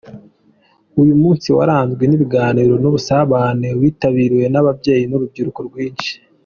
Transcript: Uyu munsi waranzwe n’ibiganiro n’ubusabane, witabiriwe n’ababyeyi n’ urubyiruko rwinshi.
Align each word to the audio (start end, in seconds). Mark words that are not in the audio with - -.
Uyu 1.01 1.13
munsi 1.21 1.47
waranzwe 1.57 2.03
n’ibiganiro 2.07 2.73
n’ubusabane, 2.79 3.69
witabiriwe 3.79 4.45
n’ababyeyi 4.49 5.03
n’ 5.07 5.13
urubyiruko 5.17 5.59
rwinshi. 5.69 6.11